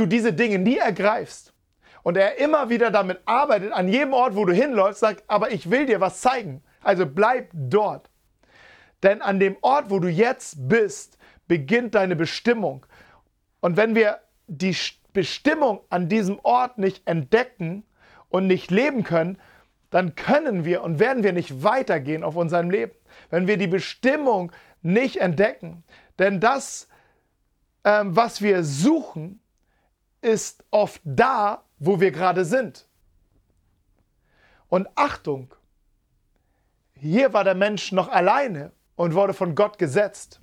[0.00, 1.52] du diese Dinge nie ergreifst
[2.02, 5.70] und er immer wieder damit arbeitet, an jedem Ort, wo du hinläufst, sagt, aber ich
[5.70, 6.62] will dir was zeigen.
[6.82, 8.10] Also bleib dort.
[9.02, 12.86] Denn an dem Ort, wo du jetzt bist, beginnt deine Bestimmung.
[13.60, 14.76] Und wenn wir die
[15.12, 17.84] Bestimmung an diesem Ort nicht entdecken
[18.28, 19.38] und nicht leben können,
[19.90, 22.92] dann können wir und werden wir nicht weitergehen auf unserem Leben.
[23.28, 25.82] Wenn wir die Bestimmung nicht entdecken.
[26.18, 26.88] Denn das,
[27.84, 29.40] ähm, was wir suchen,
[30.22, 32.86] ist oft da, wo wir gerade sind.
[34.68, 35.54] Und Achtung,
[36.94, 40.40] hier war der Mensch noch alleine und wurde von Gott gesetzt.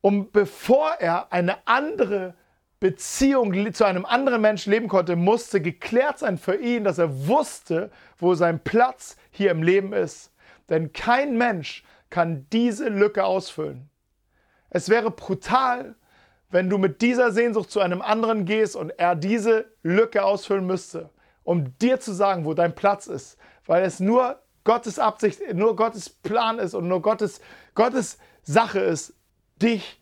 [0.00, 2.34] Um bevor er eine andere
[2.78, 7.90] Beziehung zu einem anderen Menschen leben konnte, musste geklärt sein für ihn, dass er wusste,
[8.18, 10.32] wo sein Platz hier im Leben ist.
[10.68, 13.88] Denn kein Mensch kann diese Lücke ausfüllen.
[14.68, 15.94] Es wäre brutal,
[16.56, 21.10] wenn du mit dieser Sehnsucht zu einem anderen gehst und er diese Lücke ausfüllen müsste,
[21.44, 26.08] um dir zu sagen, wo dein Platz ist, weil es nur Gottes Absicht, nur Gottes
[26.08, 27.42] Plan ist und nur Gottes,
[27.74, 29.12] Gottes Sache ist,
[29.60, 30.00] dich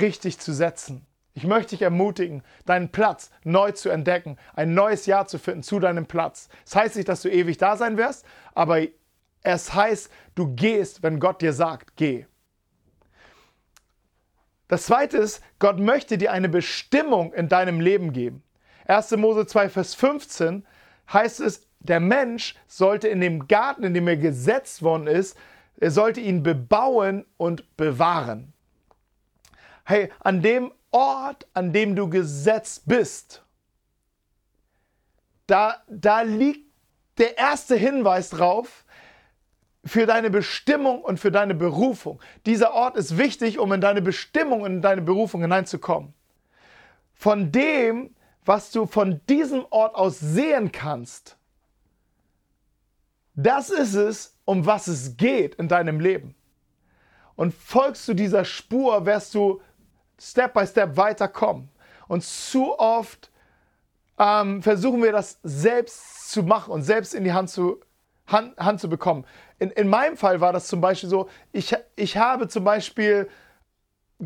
[0.00, 1.04] richtig zu setzen.
[1.34, 5.80] Ich möchte dich ermutigen, deinen Platz neu zu entdecken, ein neues Jahr zu finden zu
[5.80, 6.48] deinem Platz.
[6.64, 8.82] Das heißt nicht, dass du ewig da sein wirst, aber
[9.42, 12.26] es heißt, du gehst, wenn Gott dir sagt, geh.
[14.68, 18.42] Das zweite ist, Gott möchte dir eine Bestimmung in deinem Leben geben.
[18.86, 19.12] 1.
[19.12, 20.66] Mose 2, Vers 15
[21.12, 25.36] heißt es, der Mensch sollte in dem Garten, in dem er gesetzt worden ist,
[25.80, 28.52] er sollte ihn bebauen und bewahren.
[29.84, 33.42] Hey, an dem Ort, an dem du gesetzt bist,
[35.46, 36.68] da, da liegt
[37.18, 38.84] der erste Hinweis drauf,
[39.84, 42.20] für deine Bestimmung und für deine Berufung.
[42.46, 46.14] Dieser Ort ist wichtig, um in deine Bestimmung und in deine Berufung hineinzukommen.
[47.14, 48.14] Von dem,
[48.44, 51.36] was du von diesem Ort aus sehen kannst,
[53.34, 56.34] das ist es, um was es geht in deinem Leben.
[57.36, 59.60] Und folgst du dieser Spur, wirst du
[60.20, 61.68] Step by Step weiterkommen.
[62.08, 63.30] Und zu oft
[64.18, 67.80] ähm, versuchen wir das selbst zu machen und selbst in die Hand zu,
[68.26, 69.24] Hand, Hand zu bekommen
[69.58, 73.28] in, in meinem Fall war das zum Beispiel so, ich, ich habe zum Beispiel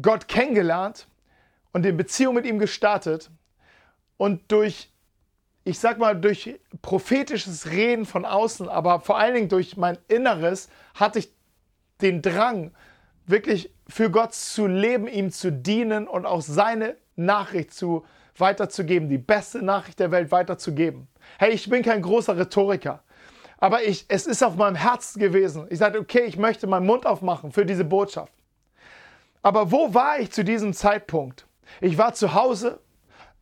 [0.01, 1.07] Gott kennengelernt
[1.73, 3.31] und in Beziehung mit ihm gestartet
[4.17, 4.91] und durch,
[5.65, 10.69] ich sag mal, durch prophetisches Reden von außen, aber vor allen Dingen durch mein Inneres
[10.95, 11.33] hatte ich
[12.01, 12.73] den Drang,
[13.27, 18.05] wirklich für Gott zu leben, ihm zu dienen und auch seine Nachricht zu
[18.37, 21.09] weiterzugeben, die beste Nachricht der Welt weiterzugeben.
[21.39, 23.03] Hey, ich bin kein großer Rhetoriker.
[23.63, 25.69] Aber ich, es ist auf meinem Herzen gewesen.
[25.71, 28.33] Ich sagte, okay, ich möchte meinen Mund aufmachen für diese Botschaft.
[29.41, 31.47] Aber wo war ich zu diesem Zeitpunkt?
[31.81, 32.81] Ich war zu Hause.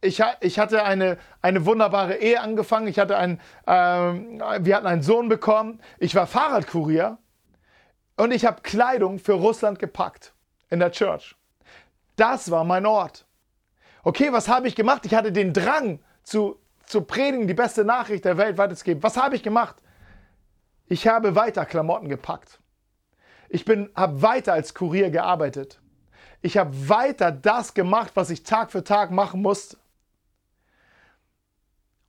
[0.03, 2.87] Ich, ich hatte eine, eine wunderbare Ehe angefangen.
[2.87, 5.81] Ich hatte einen, ähm, wir hatten einen Sohn bekommen.
[5.99, 7.17] Ich war Fahrradkurier.
[8.19, 10.35] Und ich habe Kleidung für Russland gepackt
[10.69, 11.35] in der Church.
[12.17, 13.25] Das war mein Ort.
[14.03, 15.07] Okay, was habe ich gemacht?
[15.07, 19.03] Ich hatte den Drang zu, zu predigen, die beste Nachricht der Welt weiterzugeben.
[19.03, 19.77] Was habe ich gemacht?
[20.91, 22.59] Ich habe weiter Klamotten gepackt.
[23.49, 25.81] Ich habe weiter als Kurier gearbeitet.
[26.43, 29.77] Ich habe weiter das gemacht, was ich Tag für Tag machen musste.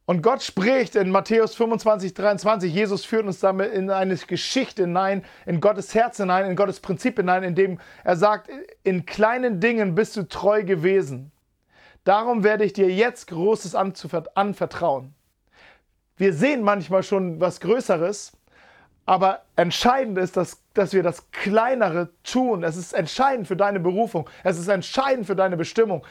[0.06, 5.24] Und Gott spricht in Matthäus 25, 23, Jesus führt uns damit in eine Geschichte hinein,
[5.46, 8.50] in Gottes Herz hinein, in Gottes Prinzip hinein, in dem er sagt,
[8.82, 11.32] in kleinen Dingen bist du treu gewesen.
[12.04, 15.14] Darum werde ich dir jetzt Großes anvertrauen.
[16.18, 18.32] Wir sehen manchmal schon was Größeres,
[19.06, 22.64] aber entscheidend ist, dass, dass wir das Kleinere tun.
[22.64, 24.30] Es ist entscheidend für deine Berufung.
[24.44, 26.06] Es ist entscheidend für deine Bestimmung.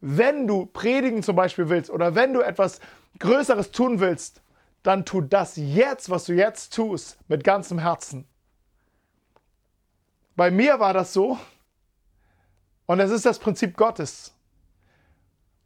[0.00, 2.80] Wenn du predigen zum Beispiel willst oder wenn du etwas
[3.20, 4.42] Größeres tun willst,
[4.82, 8.26] dann tu das jetzt, was du jetzt tust, mit ganzem Herzen.
[10.34, 11.38] Bei mir war das so
[12.86, 14.34] und es ist das Prinzip Gottes.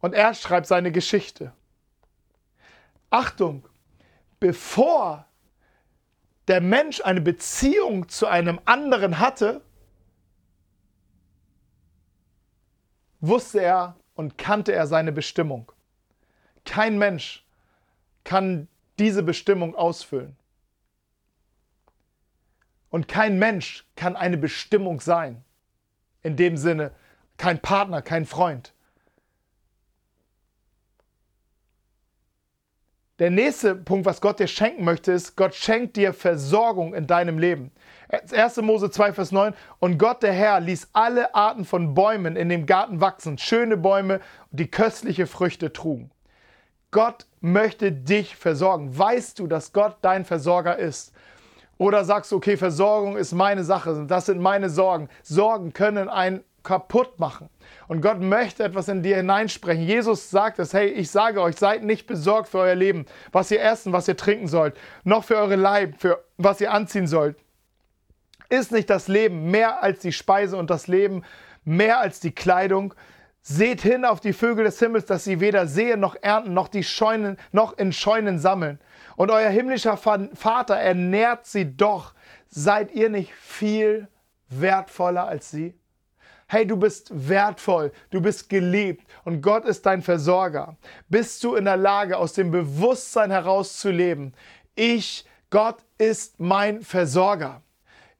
[0.00, 1.52] Und er schreibt seine Geschichte.
[3.08, 3.66] Achtung,
[4.38, 5.26] bevor
[6.48, 9.62] der Mensch eine Beziehung zu einem anderen hatte,
[13.20, 15.72] wusste er und kannte er seine Bestimmung.
[16.64, 17.44] Kein Mensch
[18.24, 20.36] kann diese Bestimmung ausfüllen.
[22.90, 25.44] Und kein Mensch kann eine Bestimmung sein.
[26.22, 26.92] In dem Sinne,
[27.36, 28.72] kein Partner, kein Freund.
[33.18, 37.38] Der nächste Punkt, was Gott dir schenken möchte, ist, Gott schenkt dir Versorgung in deinem
[37.38, 37.70] Leben.
[38.10, 38.58] 1.
[38.58, 39.54] Mose 2, Vers 9.
[39.78, 44.20] Und Gott, der Herr, ließ alle Arten von Bäumen in dem Garten wachsen, schöne Bäume,
[44.50, 46.10] die köstliche Früchte trugen.
[46.90, 48.96] Gott möchte dich versorgen.
[48.96, 51.14] Weißt du, dass Gott dein Versorger ist?
[51.78, 55.08] Oder sagst du, okay, Versorgung ist meine Sache, das sind meine Sorgen.
[55.22, 57.48] Sorgen können ein kaputt machen.
[57.86, 59.84] Und Gott möchte etwas in dir hineinsprechen.
[59.84, 63.62] Jesus sagt es, hey, ich sage euch, seid nicht besorgt für euer Leben, was ihr
[63.62, 67.36] essen, was ihr trinken sollt, noch für eure Leib, für was ihr anziehen sollt.
[68.48, 71.22] Ist nicht das Leben mehr als die Speise und das Leben
[71.64, 72.94] mehr als die Kleidung?
[73.42, 76.82] Seht hin auf die Vögel des Himmels, dass sie weder sehen noch ernten, noch die
[76.82, 78.80] Scheunen, noch in Scheunen sammeln.
[79.14, 82.14] Und euer himmlischer Vater ernährt sie doch.
[82.48, 84.08] Seid ihr nicht viel
[84.48, 85.74] wertvoller als sie?
[86.48, 90.76] Hey, du bist wertvoll, du bist geliebt und Gott ist dein Versorger.
[91.08, 94.32] Bist du in der Lage, aus dem Bewusstsein heraus zu leben?
[94.74, 97.62] Ich, Gott ist mein Versorger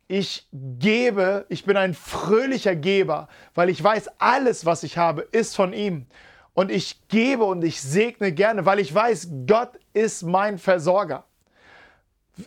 [0.08, 5.56] ich gebe, ich bin ein fröhlicher Geber, weil ich weiß, alles, was ich habe, ist
[5.56, 6.06] von ihm.
[6.54, 11.24] Und ich gebe und ich segne gerne, weil ich weiß, Gott ist mein Versorger.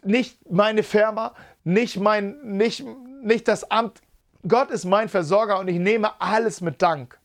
[0.03, 2.85] Nicht meine Firma, nicht, mein, nicht,
[3.21, 4.01] nicht das Amt.
[4.47, 7.19] Gott ist mein Versorger und ich nehme alles mit Dank.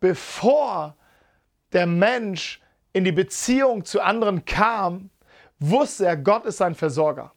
[0.00, 0.96] Bevor
[1.72, 2.60] der Mensch
[2.92, 5.10] in die Beziehung zu anderen kam,
[5.58, 7.32] wusste er, Gott ist sein Versorger.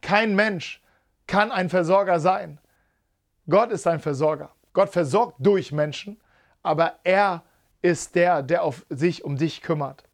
[0.00, 0.82] Kein Mensch
[1.26, 2.58] kann ein Versorger sein.
[3.48, 4.50] Gott ist ein Versorger.
[4.72, 6.20] Gott versorgt durch Menschen,
[6.62, 7.42] aber er
[7.82, 10.07] ist der, der auf sich um dich kümmert.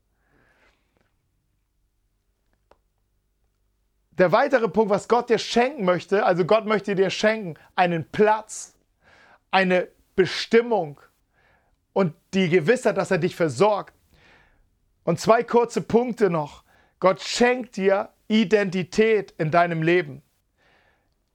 [4.18, 8.74] Der weitere Punkt, was Gott dir schenken möchte, also Gott möchte dir schenken einen Platz,
[9.50, 11.00] eine Bestimmung
[11.92, 13.94] und die Gewissheit, dass er dich versorgt.
[15.02, 16.62] Und zwei kurze Punkte noch.
[17.00, 20.22] Gott schenkt dir Identität in deinem Leben.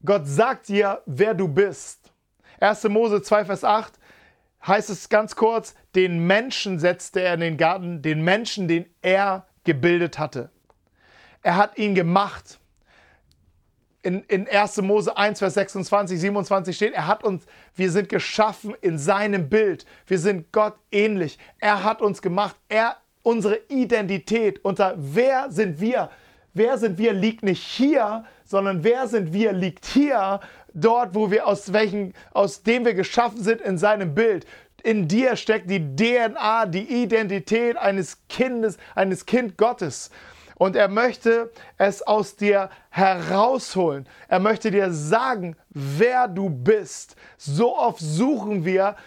[0.05, 2.11] Gott sagt dir, wer du bist.
[2.61, 2.85] 1.
[2.85, 3.99] Mose 2, Vers 8
[4.65, 9.47] heißt es ganz kurz, den Menschen setzte er in den Garten, den Menschen, den er
[9.63, 10.49] gebildet hatte.
[11.41, 12.59] Er hat ihn gemacht.
[14.01, 14.81] In, in 1.
[14.81, 19.85] Mose 1, Vers 26, 27 steht, er hat uns, wir sind geschaffen in seinem Bild.
[20.07, 21.37] Wir sind Gott ähnlich.
[21.59, 22.55] Er hat uns gemacht.
[22.69, 26.09] Er, unsere Identität, unter wer sind wir?
[26.53, 30.39] wer sind wir liegt nicht hier, sondern wer sind wir liegt hier,
[30.73, 34.45] dort, wo wir aus welchen, aus dem wir geschaffen sind in seinem Bild.
[34.83, 40.09] In dir steckt die DNA, die Identität eines Kindes, eines Kind Gottes.
[40.59, 44.05] Und er möchte es aus dir herausholen.
[44.27, 47.15] Er möchte dir sagen, wer du bist.
[47.37, 48.97] So oft suchen wir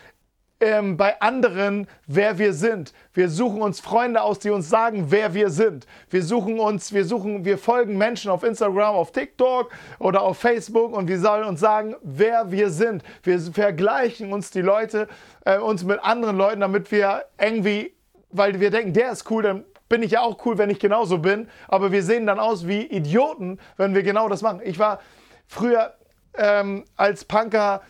[0.60, 2.94] ähm, bei anderen, wer wir sind.
[3.12, 5.86] Wir suchen uns Freunde aus, die uns sagen, wer wir sind.
[6.08, 10.96] Wir suchen uns, wir suchen, wir folgen Menschen auf Instagram, auf TikTok oder auf Facebook
[10.96, 13.02] und wir sollen uns sagen, wer wir sind.
[13.24, 15.06] Wir vergleichen uns die Leute,
[15.44, 17.92] äh, uns mit anderen Leuten, damit wir irgendwie,
[18.30, 21.18] weil wir denken, der ist cool, dann bin ich ja auch cool, wenn ich genauso
[21.18, 21.50] bin.
[21.68, 24.62] Aber wir sehen dann aus wie Idioten, wenn wir genau das machen.
[24.64, 25.00] Ich war
[25.46, 25.92] früher
[26.32, 27.82] ähm, als Punker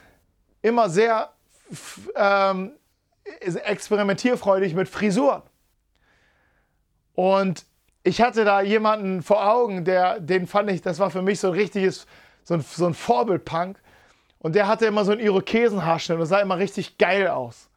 [0.62, 1.30] immer sehr
[2.16, 2.72] ähm,
[3.40, 5.42] experimentierfreudig mit Frisuren.
[7.14, 7.66] Und
[8.02, 11.52] ich hatte da jemanden vor Augen, der, den fand ich, das war für mich so
[11.52, 12.08] ein richtiges,
[12.42, 13.78] so ein, so ein Vorbildpunk.
[14.40, 17.68] Und der hatte immer so einen Irokesenhaarschnitt und sah immer richtig geil aus.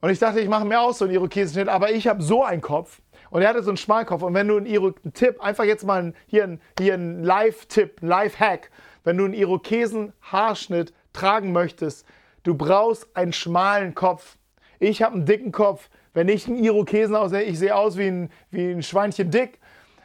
[0.00, 2.60] Und ich dachte, ich mache mir auch so einen Irokesenschnitt, aber ich habe so einen
[2.60, 3.00] Kopf.
[3.30, 4.22] Und er hatte so einen Schmalkopf.
[4.22, 7.98] Und wenn du einen, Iro einen Tipp, einfach jetzt mal hier einen, hier einen Live-Tipp,
[8.00, 8.70] einen Live-Hack,
[9.04, 12.06] wenn du einen Irokesen-Haarschnitt tragen möchtest,
[12.46, 14.36] Du brauchst einen schmalen Kopf.
[14.78, 15.90] Ich habe einen dicken Kopf.
[16.14, 19.58] Wenn ich einen Irokesen aussehe, ich sehe aus wie ein, wie ein Schweinchen dick.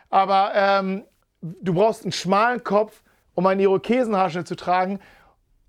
[0.10, 1.04] Aber ähm,
[1.42, 3.04] du brauchst einen schmalen Kopf,
[3.36, 5.00] um einen Irokesenhaarschnitt zu tragen.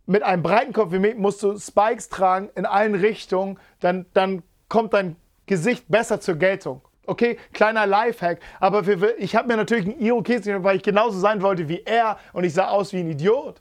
[0.06, 3.58] Mit einem breiten Kopf wie mich musst du Spikes tragen in allen Richtungen.
[3.80, 6.82] Dann, dann kommt dein Gesicht besser zur Geltung.
[7.06, 8.40] Okay, kleiner Lifehack.
[8.60, 12.18] Aber für, ich habe mir natürlich einen Irokesen, weil ich genauso sein wollte wie er
[12.32, 13.60] und ich sah aus wie ein Idiot.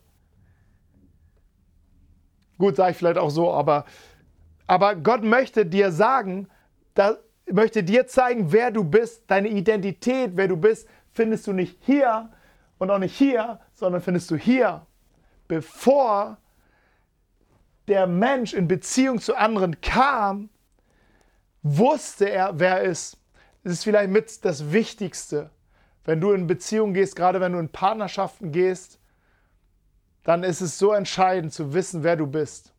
[2.58, 3.86] Gut, sage ich vielleicht auch so, aber,
[4.67, 6.47] aber Gott möchte dir sagen,
[6.93, 7.17] da,
[7.51, 12.30] möchte dir zeigen, wer du bist, deine Identität, wer du bist, findest du nicht hier
[12.77, 14.86] und auch nicht hier, sondern findest du hier,
[15.51, 16.37] bevor
[17.89, 20.49] der Mensch in Beziehung zu anderen kam,
[21.61, 23.17] wusste er, wer er ist.
[23.61, 25.49] Das ist vielleicht mit das Wichtigste.
[26.05, 28.97] Wenn du in Beziehung gehst, gerade wenn du in Partnerschaften gehst,
[30.23, 32.73] dann ist es so entscheidend zu wissen, wer du bist.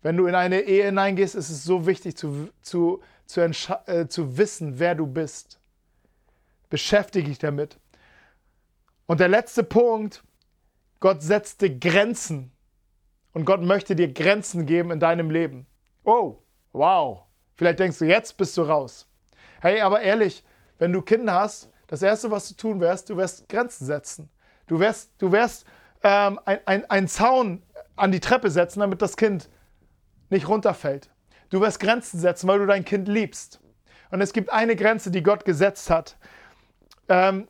[0.00, 3.42] Wenn du in eine Ehe hineingehst, ist es so wichtig zu, zu, zu,
[3.84, 5.60] äh, zu wissen, wer du bist.
[6.70, 7.78] Beschäftige dich damit.
[9.04, 10.22] Und der letzte Punkt,
[11.00, 12.52] Gott setzte Grenzen.
[13.32, 15.66] Und Gott möchte dir Grenzen geben in deinem Leben.
[16.04, 16.38] Oh,
[16.72, 17.22] wow.
[17.54, 19.06] Vielleicht denkst du, jetzt bist du raus.
[19.60, 20.44] Hey, aber ehrlich,
[20.78, 24.30] wenn du Kinder hast, das Erste, was du tun wirst, du wirst Grenzen setzen.
[24.66, 25.66] Du wirst, du wirst
[26.02, 27.62] ähm, ein, ein, ein Zaun
[27.96, 29.48] an die Treppe setzen, damit das Kind
[30.30, 31.10] nicht runterfällt.
[31.50, 33.60] Du wirst Grenzen setzen, weil du dein Kind liebst.
[34.10, 36.16] Und es gibt eine Grenze, die Gott gesetzt hat.
[37.08, 37.48] Ähm,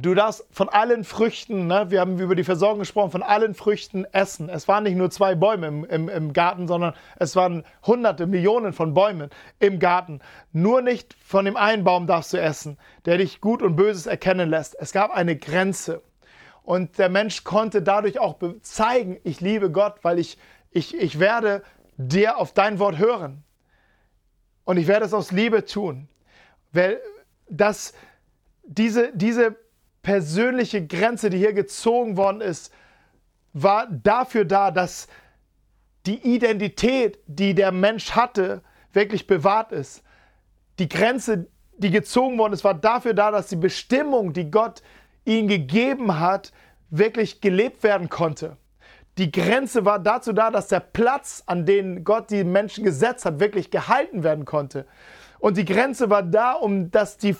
[0.00, 4.04] du darfst von allen Früchten, ne, wir haben über die Versorgung gesprochen, von allen Früchten
[4.06, 4.48] essen.
[4.48, 8.72] Es waren nicht nur zwei Bäume im, im, im Garten, sondern es waren hunderte, Millionen
[8.72, 9.30] von Bäumen
[9.60, 10.20] im Garten.
[10.52, 14.50] Nur nicht von dem einen Baum darfst du essen, der dich gut und böses erkennen
[14.50, 14.76] lässt.
[14.78, 16.02] Es gab eine Grenze.
[16.62, 20.38] Und der Mensch konnte dadurch auch zeigen, ich liebe Gott, weil ich,
[20.70, 21.62] ich, ich werde
[21.96, 23.44] dir auf dein Wort hören.
[24.64, 26.08] Und ich werde es aus Liebe tun.
[26.72, 27.00] Weil
[27.48, 27.92] das,
[28.64, 29.56] diese, diese
[30.04, 32.72] persönliche Grenze, die hier gezogen worden ist,
[33.54, 35.08] war dafür da, dass
[36.06, 40.04] die Identität, die der Mensch hatte, wirklich bewahrt ist.
[40.78, 41.48] Die Grenze,
[41.78, 44.82] die gezogen worden ist, war dafür da, dass die Bestimmung, die Gott
[45.24, 46.52] ihm gegeben hat,
[46.90, 48.58] wirklich gelebt werden konnte.
[49.16, 53.40] Die Grenze war dazu da, dass der Platz, an den Gott die Menschen gesetzt hat,
[53.40, 54.86] wirklich gehalten werden konnte.
[55.38, 57.34] Und die Grenze war da, um dass die,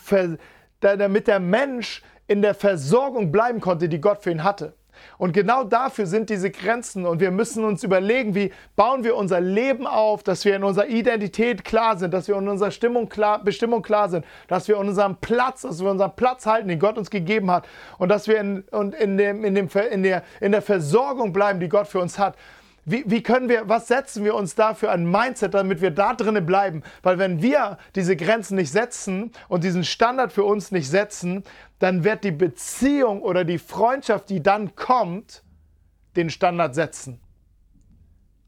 [0.79, 4.73] damit der Mensch in der Versorgung bleiben konnte, die Gott für ihn hatte.
[5.17, 9.41] Und genau dafür sind diese Grenzen und wir müssen uns überlegen, wie bauen wir unser
[9.41, 13.43] Leben auf, dass wir in unserer Identität klar sind, dass wir in unserer Stimmung klar,
[13.43, 16.97] Bestimmung klar sind, dass wir in unserem Platz, dass wir unseren Platz halten, den Gott
[16.97, 17.67] uns gegeben hat
[17.97, 21.59] und dass wir in, und in, dem, in, dem, in, der, in der Versorgung bleiben,
[21.59, 22.35] die Gott für uns hat.
[22.87, 26.13] Wie, wie, können wir, was setzen wir uns da für ein Mindset, damit wir da
[26.13, 26.83] drinnen bleiben?
[27.01, 31.43] Weil wenn wir diese Grenzen nicht setzen und diesen Standard für uns nicht setzen,
[31.79, 35.43] dann wird die Beziehung oder die Freundschaft, die dann kommt,
[36.15, 37.19] den Standard setzen.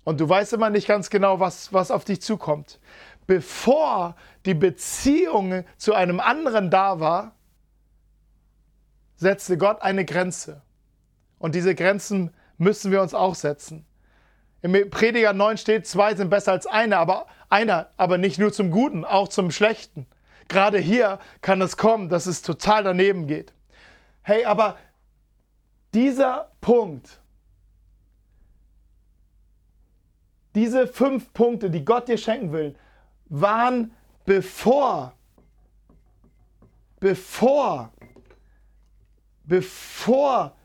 [0.04, 2.80] Und du weißt immer nicht ganz genau, was, was auf dich zukommt.
[3.26, 4.16] Bevor
[4.46, 7.36] die Beziehung zu einem anderen da war,
[9.18, 10.62] setzte Gott eine Grenze.
[11.40, 13.86] Und diese Grenzen müssen wir uns auch setzen.
[14.62, 18.72] Im Prediger 9 steht, zwei sind besser als einer, aber einer, aber nicht nur zum
[18.72, 20.08] Guten, auch zum Schlechten.
[20.48, 23.54] Gerade hier kann es kommen, dass es total daneben geht.
[24.22, 24.78] Hey, aber
[25.94, 27.20] dieser Punkt,
[30.56, 32.76] diese fünf Punkte, die Gott dir schenken will,
[33.26, 33.92] waren
[34.26, 35.14] bevor,
[37.00, 37.92] bevor,
[39.44, 40.56] bevor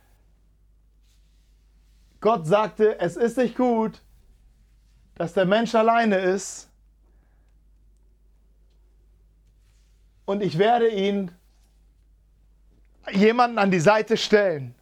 [2.21, 4.01] Gott sagte, es ist nicht gut,
[5.17, 6.72] dass der Mensch alleine ist
[10.25, 11.31] und ich werde ihn
[13.11, 14.75] jemanden an die Seite stellen.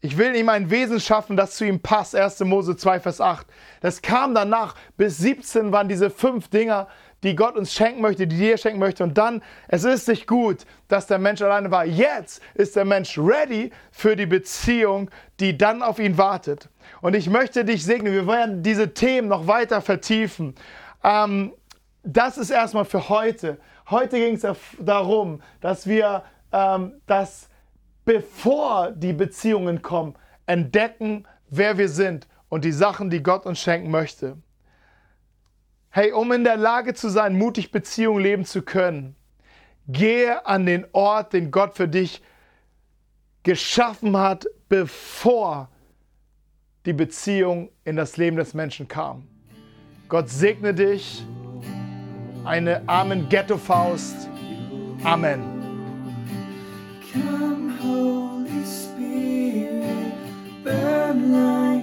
[0.00, 2.14] Ich will ihm ein Wesen schaffen, das zu ihm passt.
[2.14, 2.40] 1.
[2.40, 3.46] Mose 2, Vers 8.
[3.80, 4.74] Das kam danach.
[4.96, 6.86] Bis 17 waren diese fünf Dinger,
[7.22, 9.02] die Gott uns schenken möchte, die dir schenken möchte.
[9.02, 11.84] Und dann, es ist nicht gut, dass der Mensch alleine war.
[11.86, 15.10] Jetzt ist der Mensch ready für die Beziehung,
[15.40, 16.68] die dann auf ihn wartet.
[17.00, 18.12] Und ich möchte dich segnen.
[18.12, 20.54] Wir werden diese Themen noch weiter vertiefen.
[21.02, 21.52] Ähm,
[22.04, 23.58] das ist erstmal für heute.
[23.88, 24.46] Heute ging es
[24.80, 27.48] darum, dass wir ähm, das,
[28.04, 30.16] bevor die Beziehungen kommen,
[30.46, 34.38] entdecken, wer wir sind und die Sachen, die Gott uns schenken möchte.
[35.90, 39.14] Hey, um in der Lage zu sein, mutig Beziehungen leben zu können,
[39.86, 42.22] gehe an den Ort, den Gott für dich
[43.44, 45.70] geschaffen hat, bevor
[46.86, 49.28] die Beziehung in das Leben des Menschen kam.
[50.08, 51.24] Gott segne dich.
[52.46, 54.28] Eine Amen Ghetto Faust.
[55.02, 55.42] Amen.
[57.12, 60.14] Come, Holy Spirit,
[60.62, 61.75] burn like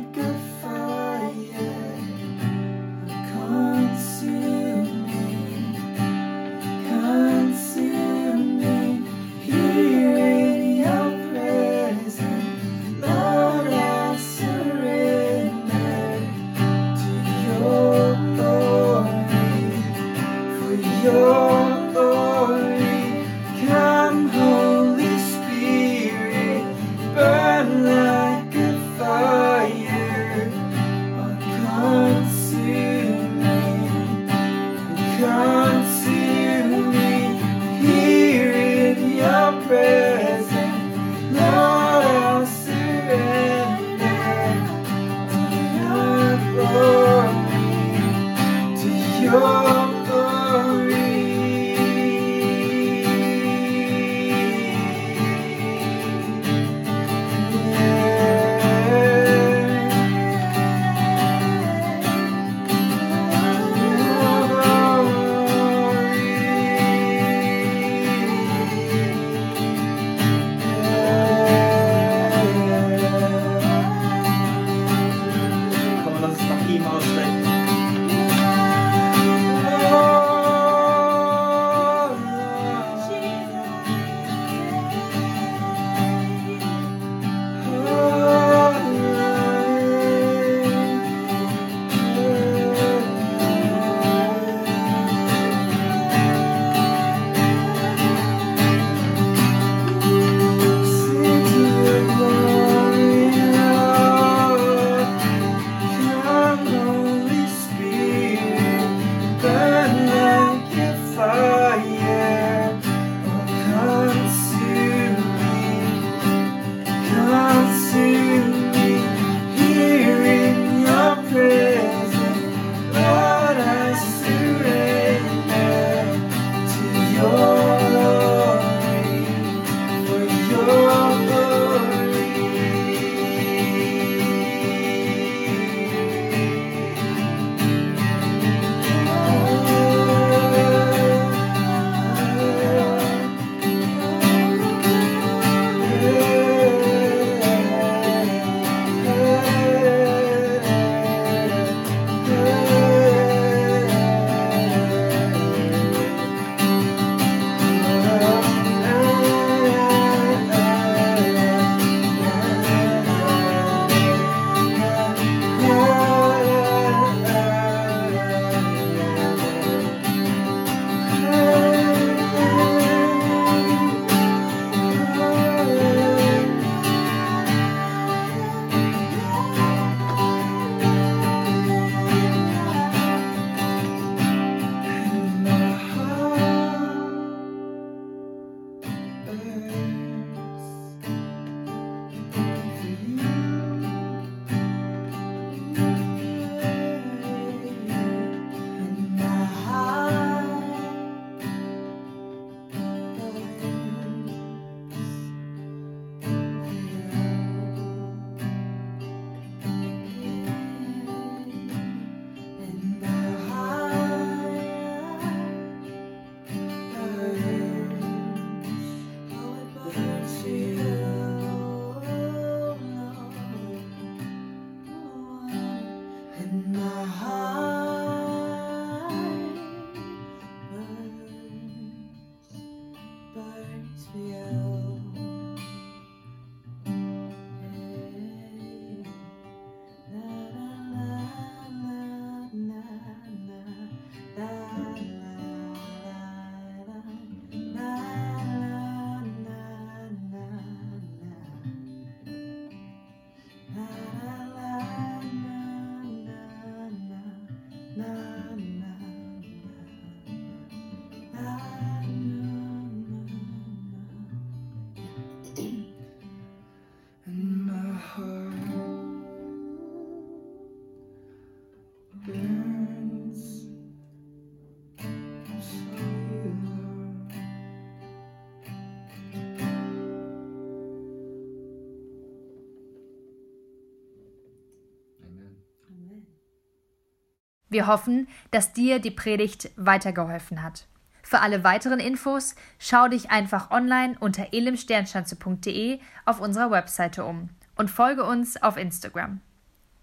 [287.74, 290.86] Wir hoffen, dass dir die Predigt weitergeholfen hat.
[291.24, 297.90] Für alle weiteren Infos schau dich einfach online unter elimsternschanze.de auf unserer Webseite um und
[297.90, 299.42] folge uns auf Instagram.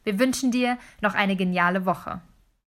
[0.03, 2.21] Wir wünschen dir noch eine geniale Woche.